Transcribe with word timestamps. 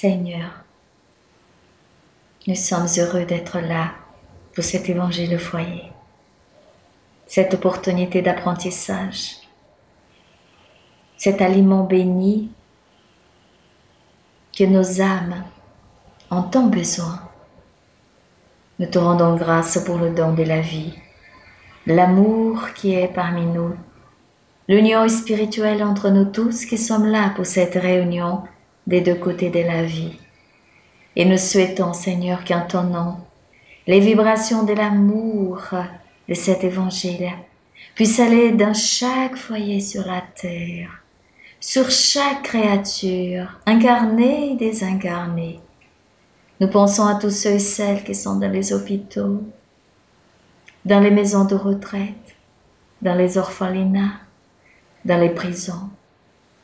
Seigneur, 0.00 0.64
nous 2.46 2.54
sommes 2.54 2.86
heureux 2.96 3.26
d'être 3.26 3.60
là 3.60 3.92
pour 4.54 4.64
cet 4.64 4.88
évangile 4.88 5.38
foyer, 5.38 5.92
cette 7.26 7.52
opportunité 7.52 8.22
d'apprentissage, 8.22 9.36
cet 11.18 11.42
aliment 11.42 11.84
béni 11.84 12.50
que 14.56 14.64
nos 14.64 15.02
âmes 15.02 15.44
ont 16.30 16.44
tant 16.44 16.68
besoin. 16.68 17.20
Nous 18.78 18.86
te 18.86 18.98
rendons 18.98 19.36
grâce 19.36 19.84
pour 19.84 19.98
le 19.98 20.14
don 20.14 20.32
de 20.32 20.44
la 20.44 20.62
vie, 20.62 20.94
l'amour 21.84 22.72
qui 22.72 22.94
est 22.94 23.12
parmi 23.12 23.44
nous, 23.44 23.76
l'union 24.66 25.06
spirituelle 25.10 25.84
entre 25.84 26.08
nous 26.08 26.24
tous 26.24 26.64
qui 26.64 26.78
sommes 26.78 27.06
là 27.06 27.34
pour 27.36 27.44
cette 27.44 27.74
réunion 27.74 28.44
des 28.90 29.00
deux 29.00 29.14
côtés 29.14 29.50
de 29.50 29.60
la 29.60 29.84
vie. 29.84 30.18
Et 31.14 31.24
nous 31.24 31.38
souhaitons, 31.38 31.92
Seigneur, 31.92 32.44
qu'en 32.44 32.66
ton 32.66 32.82
nom, 32.82 33.18
les 33.86 34.00
vibrations 34.00 34.64
de 34.64 34.72
l'amour 34.72 35.62
de 36.28 36.34
cet 36.34 36.64
évangile 36.64 37.30
puissent 37.94 38.18
aller 38.18 38.50
dans 38.50 38.74
chaque 38.74 39.36
foyer 39.36 39.80
sur 39.80 40.04
la 40.04 40.22
terre, 40.34 41.04
sur 41.60 41.88
chaque 41.88 42.42
créature, 42.42 43.60
incarnée 43.64 44.52
et 44.52 44.56
désincarnée. 44.56 45.60
Nous 46.58 46.68
pensons 46.68 47.06
à 47.06 47.14
tous 47.14 47.30
ceux 47.30 47.50
et 47.50 47.58
celles 47.60 48.02
qui 48.02 48.16
sont 48.16 48.40
dans 48.40 48.50
les 48.50 48.72
hôpitaux, 48.72 49.40
dans 50.84 51.00
les 51.00 51.12
maisons 51.12 51.44
de 51.44 51.54
retraite, 51.54 52.34
dans 53.02 53.14
les 53.14 53.38
orphelinats, 53.38 54.18
dans 55.04 55.20
les 55.20 55.30
prisons, 55.30 55.90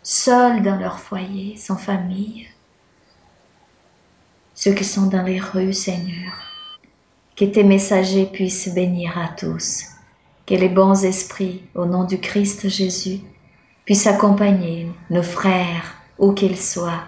seuls 0.06 0.62
dans 0.62 0.76
leur 0.76 1.00
foyer, 1.00 1.56
sans 1.56 1.76
famille. 1.76 2.46
Ceux 4.54 4.72
qui 4.72 4.84
sont 4.84 5.06
dans 5.06 5.24
les 5.24 5.40
rues, 5.40 5.72
Seigneur, 5.72 6.32
que 7.34 7.44
tes 7.44 7.64
messagers 7.64 8.26
puissent 8.26 8.72
bénir 8.72 9.18
à 9.18 9.26
tous, 9.26 9.86
que 10.46 10.54
les 10.54 10.68
bons 10.68 11.04
esprits, 11.04 11.64
au 11.74 11.86
nom 11.86 12.04
du 12.04 12.20
Christ 12.20 12.68
Jésus, 12.68 13.18
puissent 13.84 14.06
accompagner 14.06 14.88
nos 15.10 15.24
frères 15.24 15.96
où 16.20 16.34
qu'ils 16.34 16.60
soient, 16.60 17.02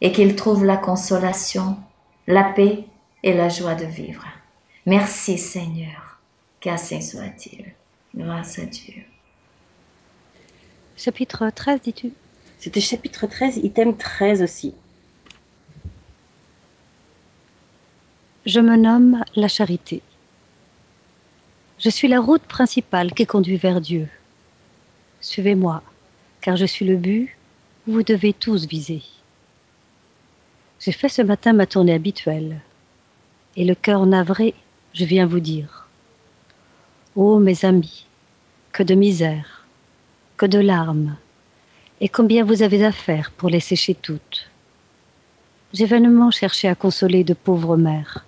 et 0.00 0.10
qu'ils 0.10 0.36
trouvent 0.36 0.64
la 0.64 0.78
consolation, 0.78 1.76
la 2.26 2.44
paix 2.44 2.86
et 3.24 3.34
la 3.34 3.50
joie 3.50 3.74
de 3.74 3.84
vivre. 3.84 4.24
Merci 4.86 5.36
Seigneur, 5.36 6.18
qu'ainsi 6.60 7.02
soit-il. 7.02 7.74
Grâce 8.14 8.58
à 8.58 8.64
Dieu. 8.64 9.04
Chapitre 10.96 11.50
13, 11.50 11.80
dis-tu? 11.82 12.12
C'était 12.58 12.80
chapitre 12.80 13.26
13, 13.26 13.58
item 13.58 13.96
13 13.96 14.42
aussi. 14.42 14.74
Je 18.46 18.60
me 18.60 18.76
nomme 18.76 19.22
la 19.34 19.48
charité. 19.48 20.00
Je 21.78 21.90
suis 21.90 22.08
la 22.08 22.18
route 22.18 22.42
principale 22.42 23.12
qui 23.12 23.26
conduit 23.26 23.58
vers 23.58 23.82
Dieu. 23.82 24.08
Suivez-moi, 25.20 25.82
car 26.40 26.56
je 26.56 26.64
suis 26.64 26.86
le 26.86 26.96
but 26.96 27.30
où 27.86 27.92
vous 27.92 28.02
devez 28.02 28.32
tous 28.32 28.66
viser. 28.66 29.02
J'ai 30.80 30.92
fait 30.92 31.10
ce 31.10 31.20
matin 31.20 31.52
ma 31.52 31.66
tournée 31.66 31.92
habituelle, 31.92 32.60
et 33.56 33.66
le 33.66 33.74
cœur 33.74 34.06
navré, 34.06 34.54
je 34.94 35.04
viens 35.04 35.26
vous 35.26 35.40
dire. 35.40 35.88
Ô 37.16 37.38
mes 37.38 37.66
amis, 37.66 38.06
que 38.72 38.82
de 38.82 38.94
misère, 38.94 39.55
que 40.36 40.46
de 40.46 40.58
larmes, 40.58 41.16
et 42.00 42.08
combien 42.08 42.44
vous 42.44 42.62
avez 42.62 42.84
à 42.84 42.92
faire 42.92 43.30
pour 43.32 43.48
les 43.48 43.60
sécher 43.60 43.94
toutes? 43.94 44.50
J'ai 45.72 45.86
vainement 45.86 46.30
cherché 46.30 46.68
à 46.68 46.74
consoler 46.74 47.24
de 47.24 47.34
pauvres 47.34 47.76
mères 47.76 48.26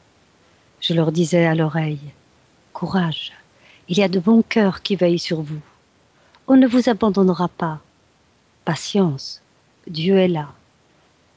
je 0.81 0.95
leur 0.95 1.13
disais 1.13 1.45
à 1.45 1.55
l'oreille, 1.55 2.13
Courage, 2.73 3.33
il 3.89 3.99
y 3.99 4.03
a 4.03 4.09
de 4.09 4.21
bons 4.21 4.43
cœurs 4.43 4.83
qui 4.83 4.97
veillent 4.97 5.19
sur 5.19 5.43
vous. 5.43 5.61
On 6.47 6.57
ne 6.57 6.69
vous 6.69 6.89
abandonnera 6.89 7.49
pas. 7.49 7.81
Patience, 8.65 9.43
Dieu 9.89 10.17
est 10.19 10.29
là. 10.29 10.53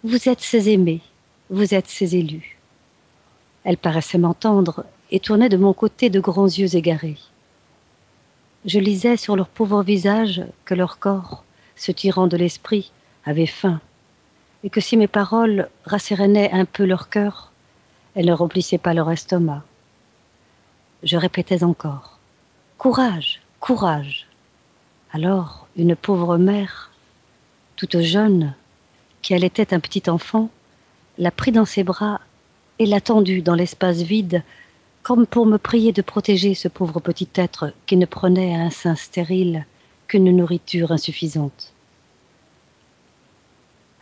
Vous 0.03 0.29
êtes 0.29 0.41
ses 0.41 0.69
aimés, 0.69 1.01
vous 1.49 1.73
êtes 1.73 1.87
ses 1.87 2.15
élus. 2.15 2.59
Elles 3.63 3.77
paraissaient 3.77 4.17
m'entendre 4.17 4.85
et 5.09 5.19
tournaient 5.19 5.49
de 5.49 5.57
mon 5.57 5.73
côté 5.73 6.09
de 6.09 6.19
grands 6.19 6.45
yeux 6.45 6.75
égarés. 6.75 7.17
Je 8.65 8.79
lisais 8.79 9.17
sur 9.17 9.35
leurs 9.35 9.47
pauvres 9.47 9.83
visages 9.83 10.43
que 10.65 10.75
leur 10.75 10.99
corps, 10.99 11.43
se 11.75 11.91
tirant 11.91 12.27
de 12.27 12.37
l'esprit, 12.37 12.91
avait 13.25 13.47
faim, 13.47 13.81
et 14.63 14.69
que 14.69 14.81
si 14.81 14.97
mes 14.97 15.07
paroles 15.07 15.69
rassérénaient 15.85 16.51
un 16.51 16.65
peu 16.65 16.85
leur 16.85 17.09
cœur, 17.09 17.51
elles 18.13 18.27
ne 18.27 18.33
remplissaient 18.33 18.77
pas 18.77 18.93
leur 18.93 19.09
estomac. 19.09 19.63
Je 21.03 21.17
répétais 21.17 21.63
encore 21.63 22.19
Courage, 22.77 23.41
courage. 23.59 24.27
Alors, 25.11 25.67
une 25.75 25.95
pauvre 25.95 26.37
mère, 26.37 26.91
toute 27.75 27.99
jeune, 28.01 28.53
qui 29.21 29.33
allaitait 29.33 29.73
un 29.73 29.79
petit 29.79 30.09
enfant, 30.09 30.49
la 31.17 31.31
prit 31.31 31.51
dans 31.51 31.65
ses 31.65 31.83
bras 31.83 32.21
et 32.79 32.85
l'a 32.85 33.01
tendu 33.01 33.41
dans 33.41 33.55
l'espace 33.55 34.01
vide, 34.01 34.43
comme 35.03 35.25
pour 35.25 35.45
me 35.45 35.57
prier 35.57 35.91
de 35.91 36.01
protéger 36.01 36.53
ce 36.53 36.67
pauvre 36.67 36.99
petit 36.99 37.29
être 37.35 37.73
qui 37.85 37.97
ne 37.97 38.05
prenait 38.05 38.55
à 38.55 38.59
un 38.59 38.69
sein 38.69 38.95
stérile 38.95 39.65
qu'une 40.07 40.35
nourriture 40.35 40.91
insuffisante. 40.91 41.73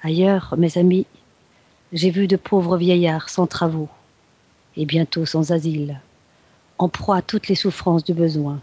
Ailleurs, 0.02 0.56
mes 0.58 0.78
amis, 0.78 1.06
j'ai 1.94 2.10
vu 2.10 2.28
de 2.28 2.36
pauvres 2.36 2.78
vieillards 2.78 3.30
sans 3.30 3.48
travaux, 3.48 3.90
et 4.76 4.86
bientôt 4.86 5.26
sans 5.26 5.52
asile, 5.52 6.00
en 6.78 6.90
proie 6.90 7.18
à 7.18 7.22
toutes 7.22 7.48
les 7.48 7.56
souffrances 7.56 8.04
du 8.04 8.14
besoin. 8.14 8.62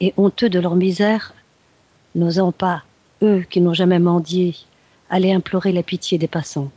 Et 0.00 0.12
honteux 0.16 0.48
de 0.48 0.58
leur 0.58 0.74
misère, 0.74 1.34
n'osant 2.14 2.52
pas, 2.52 2.82
eux 3.22 3.44
qui 3.48 3.60
n'ont 3.60 3.74
jamais 3.74 3.98
mendié, 3.98 4.56
aller 5.08 5.32
implorer 5.32 5.72
la 5.72 5.82
pitié 5.82 6.18
des 6.18 6.28
passants. 6.28 6.70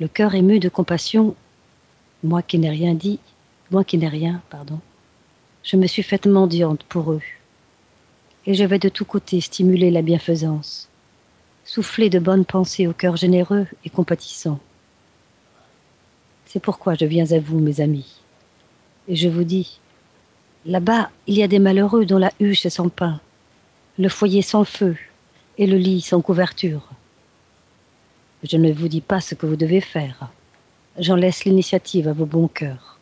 Le 0.00 0.08
cœur 0.08 0.34
ému 0.34 0.58
de 0.58 0.68
compassion, 0.68 1.34
moi 2.22 2.42
qui 2.42 2.58
n'ai 2.58 2.70
rien 2.70 2.94
dit, 2.94 3.18
moi 3.70 3.84
qui 3.84 3.98
n'ai 3.98 4.08
rien, 4.08 4.42
pardon, 4.50 4.78
je 5.62 5.76
me 5.76 5.86
suis 5.86 6.02
faite 6.02 6.26
mendiante 6.26 6.84
pour 6.84 7.12
eux. 7.12 7.22
Et 8.46 8.54
je 8.54 8.64
vais 8.64 8.78
de 8.78 8.88
tous 8.88 9.04
côtés 9.04 9.40
stimuler 9.40 9.90
la 9.90 10.02
bienfaisance, 10.02 10.88
souffler 11.64 12.10
de 12.10 12.18
bonnes 12.18 12.44
pensées 12.44 12.86
au 12.86 12.92
cœur 12.92 13.16
généreux 13.16 13.66
et 13.84 13.90
compatissant. 13.90 14.58
C'est 16.46 16.60
pourquoi 16.60 16.94
je 16.94 17.06
viens 17.06 17.30
à 17.32 17.38
vous, 17.38 17.58
mes 17.58 17.80
amis. 17.80 18.20
Et 19.08 19.16
je 19.16 19.28
vous 19.28 19.44
dis, 19.44 19.80
là-bas, 20.66 21.10
il 21.26 21.34
y 21.34 21.42
a 21.42 21.48
des 21.48 21.58
malheureux 21.58 22.04
dont 22.04 22.18
la 22.18 22.32
huche 22.40 22.66
est 22.66 22.70
sans 22.70 22.88
pain, 22.88 23.20
le 23.98 24.08
foyer 24.08 24.42
sans 24.42 24.64
feu 24.64 24.96
et 25.58 25.66
le 25.66 25.76
lit 25.76 26.00
sans 26.00 26.20
couverture. 26.20 26.88
Je 28.42 28.56
ne 28.56 28.72
vous 28.72 28.88
dis 28.88 29.00
pas 29.00 29.20
ce 29.20 29.34
que 29.34 29.46
vous 29.46 29.56
devez 29.56 29.80
faire. 29.80 30.30
J'en 30.98 31.16
laisse 31.16 31.46
l'initiative 31.46 32.06
à 32.06 32.12
vos 32.12 32.26
bons 32.26 32.48
cœurs. 32.48 32.98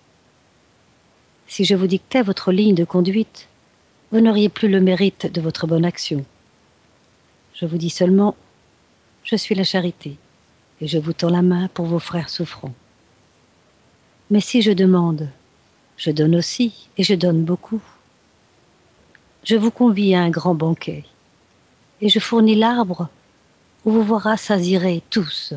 Si 1.49 1.65
je 1.65 1.75
vous 1.75 1.89
dictais 1.89 2.23
votre 2.23 2.53
ligne 2.53 2.77
de 2.77 2.85
conduite, 2.85 3.49
vous 4.13 4.21
n'auriez 4.21 4.49
plus 4.49 4.69
le 4.69 4.81
mérite 4.81 5.27
de 5.27 5.41
votre 5.41 5.67
bonne 5.67 5.85
action. 5.85 6.25
Je 7.55 7.67
vous 7.67 7.79
dis 7.79 7.91
seulement, 7.91 8.37
je 9.25 9.35
suis 9.35 9.57
la 9.57 9.65
charité, 9.65 10.17
et 10.81 10.87
je 10.87 10.99
vous 10.99 11.13
tends 11.13 11.31
la 11.31 11.43
main 11.43 11.67
pour 11.75 11.87
vos 11.87 11.99
frères 11.99 12.29
souffrants. 12.29 12.75
Mais 14.31 14.41
si 14.41 14.63
je 14.63 14.71
demande, 14.71 15.29
je 15.97 16.13
donne 16.13 16.37
aussi, 16.37 16.89
et 16.97 17.03
je 17.03 17.15
donne 17.15 17.43
beaucoup. 17.43 17.83
Je 19.43 19.57
vous 19.57 19.73
convie 19.73 20.15
à 20.15 20.21
un 20.23 20.31
grand 20.31 20.55
banquet, 20.55 21.05
et 22.01 22.09
je 22.09 22.21
fournis 22.21 22.55
l'arbre 22.55 23.09
où 23.85 23.91
vous 23.91 24.05
vous 24.05 24.19
rassasirez 24.19 25.03
tous. 25.11 25.55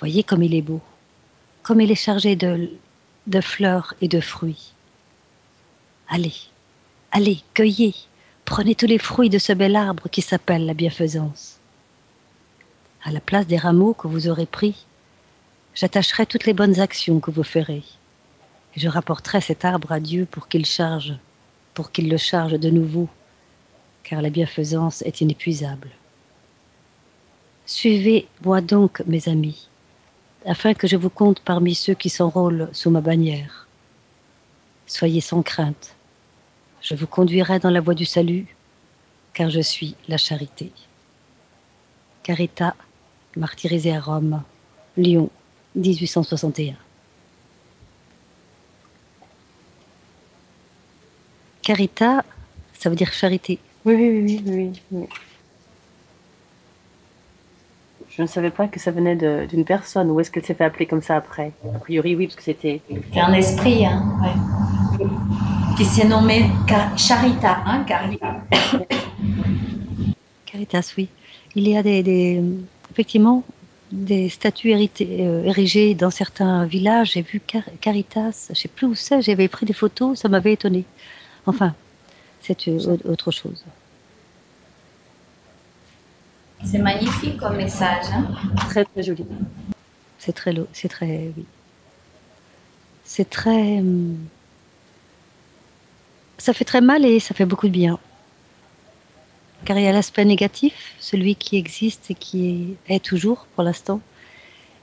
Voyez 0.00 0.24
comme 0.24 0.42
il 0.42 0.56
est 0.56 0.62
beau, 0.62 0.80
comme 1.62 1.80
il 1.80 1.90
est 1.90 1.94
chargé 1.94 2.36
de, 2.36 2.68
fleurs 3.40 3.94
et 4.00 4.08
de 4.08 4.20
fruits. 4.20 4.72
Allez, 6.08 6.34
allez, 7.10 7.40
cueillez, 7.54 7.94
prenez 8.44 8.74
tous 8.74 8.86
les 8.86 8.98
fruits 8.98 9.30
de 9.30 9.38
ce 9.38 9.52
bel 9.52 9.76
arbre 9.76 10.08
qui 10.08 10.22
s'appelle 10.22 10.66
la 10.66 10.74
bienfaisance. 10.74 11.58
À 13.04 13.10
la 13.10 13.20
place 13.20 13.46
des 13.46 13.56
rameaux 13.56 13.94
que 13.94 14.08
vous 14.08 14.28
aurez 14.28 14.46
pris, 14.46 14.86
J'attacherai 15.74 16.26
toutes 16.26 16.44
les 16.44 16.52
bonnes 16.52 16.80
actions 16.80 17.20
que 17.20 17.30
vous 17.30 17.42
ferez. 17.42 17.82
Et 18.76 18.80
je 18.80 18.88
rapporterai 18.88 19.40
cet 19.40 19.64
arbre 19.64 19.92
à 19.92 20.00
Dieu 20.00 20.26
pour 20.26 20.48
qu'il 20.48 20.66
charge, 20.66 21.14
pour 21.74 21.92
qu'il 21.92 22.10
le 22.10 22.18
charge 22.18 22.52
de 22.52 22.70
nouveau, 22.70 23.08
car 24.02 24.20
la 24.20 24.30
bienfaisance 24.30 25.02
est 25.02 25.20
inépuisable. 25.22 25.88
Suivez-moi 27.64 28.60
donc, 28.60 29.02
mes 29.06 29.28
amis, 29.28 29.68
afin 30.46 30.74
que 30.74 30.86
je 30.86 30.96
vous 30.96 31.10
compte 31.10 31.40
parmi 31.40 31.74
ceux 31.74 31.94
qui 31.94 32.10
s'enrôlent 32.10 32.68
sous 32.72 32.90
ma 32.90 33.00
bannière. 33.00 33.66
Soyez 34.86 35.20
sans 35.20 35.42
crainte, 35.42 35.94
je 36.80 36.94
vous 36.94 37.06
conduirai 37.06 37.58
dans 37.58 37.70
la 37.70 37.80
voie 37.80 37.94
du 37.94 38.04
salut, 38.04 38.46
car 39.34 39.50
je 39.50 39.60
suis 39.60 39.94
la 40.08 40.18
charité. 40.18 40.72
Carita 42.22 42.74
martyrisée 43.36 43.94
à 43.94 44.00
Rome, 44.00 44.42
Lyon, 44.96 45.30
1861. 45.76 46.74
Carita, 51.62 52.24
ça 52.78 52.90
veut 52.90 52.96
dire 52.96 53.12
charité. 53.12 53.58
Oui, 53.84 53.94
oui, 53.94 54.08
oui, 54.10 54.42
oui, 54.44 54.52
oui, 54.54 54.82
oui. 54.90 55.08
Je 58.16 58.22
ne 58.22 58.26
savais 58.26 58.50
pas 58.50 58.68
que 58.68 58.78
ça 58.78 58.90
venait 58.90 59.16
d'une 59.46 59.64
personne. 59.64 60.10
Ou 60.10 60.20
est-ce 60.20 60.30
qu'elle 60.30 60.44
s'est 60.44 60.54
fait 60.54 60.64
appeler 60.64 60.86
comme 60.86 61.02
ça 61.02 61.16
après? 61.16 61.52
A 61.74 61.78
priori, 61.78 62.14
oui, 62.14 62.26
parce 62.26 62.36
que 62.36 62.42
c'était. 62.42 62.82
C'est 63.12 63.20
un 63.20 63.32
esprit, 63.32 63.86
hein, 63.86 64.04
ouais. 64.22 64.36
Qui 65.74 65.84
s'est 65.86 66.06
nommé 66.06 66.58
Car- 66.66 66.96
Charita, 66.98 67.62
hein, 67.64 67.84
Carita. 67.84 68.36
Caritas, 70.46 70.92
oui. 70.98 71.08
Il 71.54 71.66
y 71.68 71.76
a 71.76 71.82
des, 71.82 72.02
des- 72.02 72.42
effectivement 72.90 73.42
des 73.90 74.28
statues 74.28 74.70
héritées- 74.70 75.18
euh, 75.20 75.44
érigées 75.44 75.94
dans 75.94 76.10
certains 76.10 76.64
villages. 76.66 77.12
J'ai 77.12 77.22
vu 77.22 77.40
Car- 77.46 77.62
Caritas, 77.80 78.48
je 78.50 78.54
sais 78.54 78.68
plus 78.68 78.86
où 78.86 78.94
c'est, 78.94 79.22
j'avais 79.22 79.48
pris 79.48 79.64
des 79.66 79.72
photos, 79.72 80.18
ça 80.18 80.28
m'avait 80.28 80.52
étonné. 80.52 80.84
Enfin, 81.46 81.74
c'est 82.42 82.68
euh, 82.68 82.96
au- 83.06 83.10
autre 83.10 83.30
chose. 83.30 83.64
C'est 86.64 86.78
magnifique 86.78 87.38
comme 87.38 87.56
message. 87.56 88.04
Hein. 88.12 88.26
Très, 88.68 88.84
très 88.84 89.02
joli. 89.02 89.26
C'est 90.18 90.32
très, 90.32 90.52
lo- 90.52 90.68
c'est 90.72 90.88
très, 90.88 91.32
oui. 91.36 91.44
C'est 93.04 93.28
très, 93.28 93.78
hum, 93.80 94.16
ça 96.38 96.52
fait 96.52 96.64
très 96.64 96.80
mal 96.80 97.04
et 97.04 97.20
ça 97.20 97.34
fait 97.34 97.44
beaucoup 97.44 97.66
de 97.68 97.72
bien. 97.72 97.98
Car 99.64 99.78
il 99.78 99.84
y 99.84 99.88
a 99.88 99.92
l'aspect 99.92 100.24
négatif, 100.24 100.94
celui 100.98 101.36
qui 101.36 101.56
existe 101.56 102.10
et 102.10 102.14
qui 102.14 102.76
est, 102.88 102.94
est 102.94 103.04
toujours 103.04 103.46
pour 103.54 103.64
l'instant, 103.64 104.00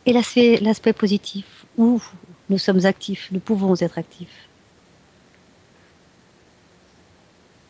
et 0.06 0.14
l'aspect, 0.14 0.58
l'aspect 0.62 0.94
positif, 0.94 1.66
où 1.78 2.02
nous 2.50 2.58
sommes 2.58 2.86
actifs, 2.86 3.30
nous 3.32 3.40
pouvons 3.40 3.76
être 3.76 3.98
actifs. 3.98 4.48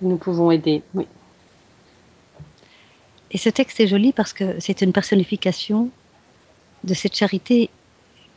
Nous 0.02 0.18
pouvons 0.18 0.52
aider, 0.52 0.82
oui. 0.94 1.08
Et 3.31 3.38
ce 3.38 3.50
texte 3.50 3.80
est 3.80 3.88
joli 3.88 4.12
parce 4.12 4.34
que 4.34 4.60
c'est 4.60 4.81
une 4.81 4.92
personnification 4.94 5.90
de 6.84 6.94
cette 6.94 7.16
charité 7.16 7.70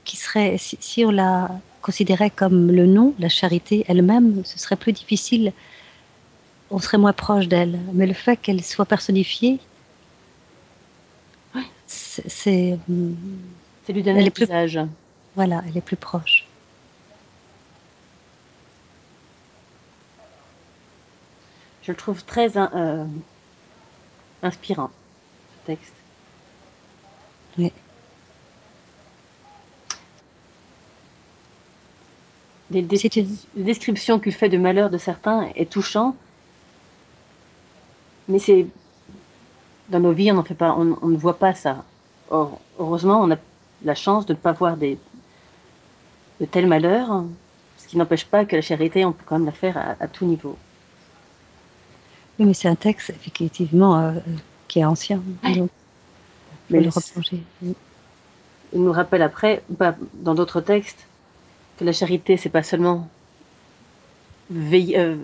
qui 0.05 0.17
serait, 0.17 0.59
si, 0.59 0.77
si 0.81 1.05
on 1.05 1.11
la 1.11 1.51
considérait 1.81 2.31
comme 2.31 2.71
le 2.71 2.87
nom, 2.87 3.15
la 3.19 3.29
charité 3.29 3.85
elle-même, 3.89 4.43
ce 4.45 4.59
serait 4.59 4.77
plus 4.77 4.93
difficile, 4.93 5.53
on 6.71 6.79
serait 6.79 6.99
moins 6.99 7.13
proche 7.13 7.49
d'elle. 7.49 7.79
Mais 7.93 8.07
le 8.07 8.13
fait 8.15 8.37
qu'elle 8.37 8.63
soit 8.63 8.85
personnifiée, 8.87 9.59
Ouais. 11.55 11.63
c'est, 11.87 12.29
c'est, 12.29 12.79
lui 13.93 14.03
donner 14.03 14.31
plus- 14.31 14.45
visage. 14.45 14.81
voilà, 15.35 15.63
elle 15.69 15.77
est 15.77 15.83
plus 15.83 15.97
proche. 15.97 16.47
Je 21.83 21.91
le 21.93 21.97
trouve 21.97 22.25
très 22.25 22.57
euh, 22.57 23.05
inspirant, 24.43 24.91
ce 25.53 25.59
texte. 25.67 25.95
Oui. 27.57 27.73
Les, 32.71 32.81
une- 32.81 33.37
les 33.55 33.63
descriptions 33.65 34.19
qu'il 34.19 34.33
fait 34.33 34.49
de 34.49 34.59
malheur 34.59 34.91
de 34.91 34.99
certains 34.99 35.49
est 35.55 35.71
touchant, 35.71 36.17
mais 38.29 38.39
c'est 38.39 38.67
dans 39.89 40.01
nos 40.01 40.13
vies 40.13 40.33
on 40.33 40.43
fait 40.43 40.55
pas, 40.55 40.75
on, 40.77 40.97
on 41.03 41.09
ne 41.09 41.17
voit 41.17 41.39
pas 41.39 41.55
ça. 41.55 41.85
Or, 42.31 42.61
heureusement, 42.79 43.21
on 43.21 43.31
a 43.33 43.37
la 43.85 43.95
chance 43.95 44.27
de 44.27 44.33
ne 44.33 44.39
pas 44.39 44.53
voir 44.53 44.77
des 44.77 44.99
de 46.41 46.45
tels 46.47 46.67
malheurs, 46.67 47.25
ce 47.79 47.87
qui 47.89 47.97
n'empêche 47.97 48.27
pas 48.27 48.45
que 48.45 48.57
la 48.57 48.61
charité, 48.63 49.05
on 49.07 49.13
peut 49.13 49.25
quand 49.27 49.37
même 49.39 49.47
la 49.47 49.53
faire 49.53 49.77
à, 49.79 49.97
à 49.99 50.09
tout 50.09 50.27
niveau. 50.27 50.59
Oui, 52.43 52.49
mais 52.49 52.55
c'est 52.55 52.67
un 52.69 52.75
texte 52.75 53.11
effectivement 53.11 53.99
euh, 54.01 54.13
qui 54.67 54.81
est 54.81 54.85
ancien, 54.85 55.23
Ouais. 55.45 55.55
donc 55.55 55.71
faut 56.69 56.75
Mais 56.75 56.81
le 56.81 56.89
replonger. 56.89 57.41
Il 58.73 58.83
nous 58.83 58.91
rappelle 58.93 59.23
après, 59.23 59.63
pas 59.79 59.95
dans 60.15 60.35
d'autres 60.35 60.61
textes, 60.61 61.07
que 61.79 61.85
la 61.85 61.93
charité, 61.93 62.37
c'est 62.37 62.49
pas 62.49 62.65
seulement 62.65 63.09
veiller, 64.51 64.99
euh, 64.99 65.17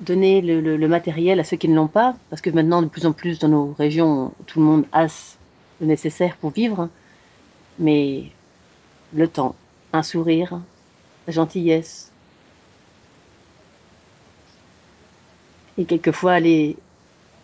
donner 0.00 0.40
le, 0.40 0.60
le- 0.60 0.76
le 0.76 0.88
matériel 0.88 1.40
à 1.40 1.44
ceux 1.44 1.56
qui 1.56 1.68
ne 1.68 1.74
l'ont 1.76 1.88
pas, 1.88 2.14
parce 2.30 2.42
que 2.42 2.50
maintenant, 2.50 2.82
de 2.82 2.86
plus 2.88 3.06
en 3.06 3.12
plus 3.12 3.38
dans 3.38 3.48
nos 3.48 3.72
régions, 3.78 4.32
tout 4.46 4.60
le 4.60 4.66
monde 4.66 4.84
a 4.92 5.08
ce- 5.08 5.36
le 5.80 5.86
nécessaire 5.86 6.36
pour 6.36 6.50
vivre, 6.50 6.88
mais 7.78 8.32
le 9.14 9.28
temps, 9.28 9.56
un 9.92 10.02
sourire, 10.02 10.60
la 11.26 11.32
gentillesse, 11.32 12.13
et 15.78 15.84
quelquefois 15.84 16.32
aller 16.32 16.76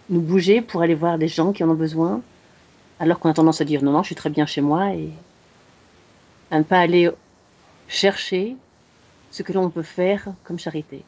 nous 0.08 0.20
bouger 0.20 0.60
pour 0.60 0.82
aller 0.82 0.94
voir 0.94 1.18
des 1.18 1.28
gens 1.28 1.52
qui 1.52 1.62
en 1.64 1.70
ont 1.70 1.74
besoin, 1.74 2.22
alors 2.98 3.18
qu'on 3.18 3.30
a 3.30 3.34
tendance 3.34 3.60
à 3.60 3.64
dire 3.64 3.82
non, 3.82 3.92
non, 3.92 4.02
je 4.02 4.08
suis 4.08 4.14
très 4.14 4.30
bien 4.30 4.46
chez 4.46 4.60
moi, 4.60 4.92
et 4.94 5.10
à 6.50 6.58
ne 6.58 6.64
pas 6.64 6.80
aller 6.80 7.10
chercher 7.88 8.56
ce 9.30 9.42
que 9.42 9.52
l'on 9.52 9.70
peut 9.70 9.82
faire 9.82 10.26
comme 10.44 10.58
charité. 10.58 11.02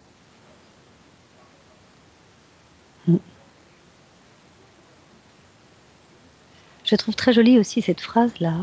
Je 6.84 6.96
trouve 6.96 7.14
très 7.14 7.32
jolie 7.32 7.58
aussi 7.58 7.82
cette 7.82 8.00
phrase-là. 8.00 8.54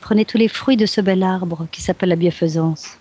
Prenez 0.00 0.24
tous 0.24 0.36
les 0.36 0.48
fruits 0.48 0.76
de 0.76 0.86
ce 0.86 1.00
bel 1.00 1.22
arbre 1.22 1.66
qui 1.72 1.80
s'appelle 1.80 2.10
la 2.10 2.16
bienfaisance. 2.16 2.98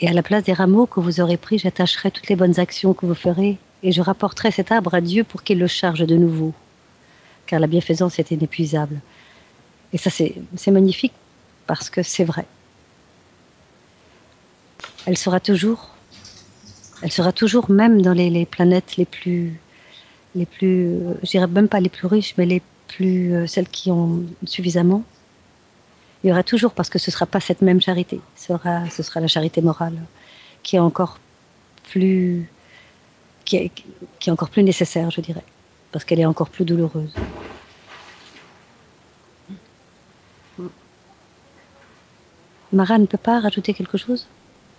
Et 0.00 0.08
à 0.08 0.12
la 0.12 0.22
place 0.22 0.44
des 0.44 0.52
rameaux 0.52 0.86
que 0.86 1.00
vous 1.00 1.20
aurez 1.20 1.36
pris, 1.36 1.58
j'attacherai 1.58 2.10
toutes 2.10 2.28
les 2.28 2.36
bonnes 2.36 2.58
actions 2.58 2.94
que 2.94 3.06
vous 3.06 3.14
ferez 3.14 3.58
et 3.82 3.92
je 3.92 4.00
rapporterai 4.00 4.50
cet 4.50 4.72
arbre 4.72 4.94
à 4.94 5.00
Dieu 5.00 5.24
pour 5.24 5.42
qu'il 5.42 5.58
le 5.58 5.66
charge 5.66 6.00
de 6.00 6.16
nouveau. 6.16 6.52
Car 7.46 7.60
la 7.60 7.66
bienfaisance 7.66 8.18
est 8.18 8.30
inépuisable. 8.30 9.00
Et 9.92 9.98
ça, 9.98 10.10
c'est 10.10 10.70
magnifique 10.70 11.12
parce 11.66 11.90
que 11.90 12.02
c'est 12.02 12.24
vrai. 12.24 12.46
Elle 15.06 15.18
sera 15.18 15.38
toujours, 15.38 15.94
elle 17.02 17.12
sera 17.12 17.32
toujours 17.32 17.70
même 17.70 18.02
dans 18.02 18.14
les, 18.14 18.30
les 18.30 18.46
planètes 18.46 18.96
les 18.96 19.04
plus, 19.04 19.60
les 20.34 20.46
plus, 20.46 20.86
euh, 20.86 21.14
je 21.22 21.30
dirais 21.30 21.46
même 21.46 21.68
pas 21.68 21.80
les 21.80 21.90
plus 21.90 22.06
riches, 22.06 22.34
mais 22.38 22.46
les 22.46 22.62
plus, 22.88 23.34
euh, 23.34 23.46
celles 23.46 23.68
qui 23.68 23.90
ont 23.90 24.24
suffisamment. 24.46 25.04
Il 26.24 26.28
y 26.28 26.32
aura 26.32 26.42
toujours, 26.42 26.72
parce 26.72 26.88
que 26.88 26.98
ce 26.98 27.10
sera 27.10 27.26
pas 27.26 27.38
cette 27.38 27.60
même 27.60 27.82
charité, 27.82 28.18
ce 28.34 28.46
sera, 28.46 28.88
ce 28.88 29.02
sera 29.02 29.20
la 29.20 29.26
charité 29.26 29.60
morale, 29.60 29.98
qui 30.62 30.76
est 30.76 30.78
encore 30.78 31.18
plus, 31.90 32.50
qui 33.44 33.56
est 33.58 34.30
encore 34.30 34.48
plus 34.48 34.62
nécessaire, 34.62 35.10
je 35.10 35.20
dirais, 35.20 35.44
parce 35.92 36.06
qu'elle 36.06 36.20
est 36.20 36.24
encore 36.24 36.48
plus 36.48 36.64
douloureuse. 36.64 37.12
Mara 42.72 42.96
ne 42.96 43.04
peut 43.04 43.18
pas 43.18 43.38
rajouter 43.40 43.74
quelque 43.74 43.98
chose? 43.98 44.26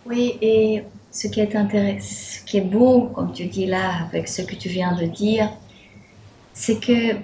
Oui, 0.07 0.39
et 0.41 0.83
ce 1.11 1.27
qui 1.27 1.41
est 1.41 1.55
intéressant, 1.55 2.07
ce 2.07 2.43
qui 2.43 2.57
est 2.57 2.61
beau, 2.61 3.03
comme 3.13 3.31
tu 3.33 3.45
dis 3.45 3.67
là, 3.67 4.07
avec 4.07 4.27
ce 4.27 4.41
que 4.41 4.55
tu 4.55 4.67
viens 4.67 4.95
de 4.95 5.05
dire, 5.05 5.51
c'est 6.53 6.79
que 6.79 7.15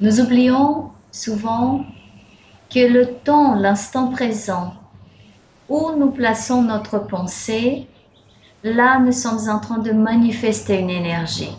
nous 0.00 0.20
oublions 0.20 0.90
souvent 1.10 1.84
que 2.70 2.80
le 2.80 3.14
temps, 3.24 3.54
l'instant 3.54 4.08
présent, 4.08 4.74
où 5.68 5.90
nous 5.98 6.10
plaçons 6.10 6.62
notre 6.62 6.98
pensée, 6.98 7.86
là, 8.62 8.98
nous 8.98 9.12
sommes 9.12 9.48
en 9.48 9.58
train 9.58 9.78
de 9.78 9.92
manifester 9.92 10.78
une 10.78 10.90
énergie. 10.90 11.52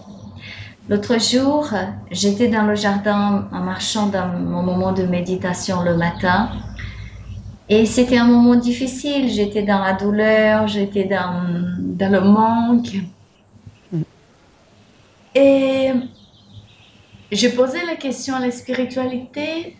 L'autre 0.89 1.19
jour, 1.19 1.69
j'étais 2.11 2.47
dans 2.47 2.63
le 2.63 2.75
jardin 2.75 3.49
en 3.51 3.59
marchant 3.59 4.07
dans 4.07 4.27
mon 4.27 4.63
moment 4.63 4.93
de 4.93 5.03
méditation 5.03 5.81
le 5.81 5.97
matin. 5.97 6.49
Et 7.67 7.85
c'était 7.85 8.17
un 8.17 8.27
moment 8.27 8.55
difficile. 8.55 9.27
J'étais 9.29 9.63
dans 9.63 9.79
la 9.79 9.93
douleur, 9.93 10.67
j'étais 10.69 11.03
dans, 11.03 11.43
dans 11.77 12.11
le 12.11 12.21
manque. 12.21 12.95
Et 15.35 15.91
je 17.33 17.47
posais 17.49 17.85
la 17.85 17.95
question 17.95 18.35
à 18.35 18.39
la 18.39 18.51
spiritualité. 18.51 19.75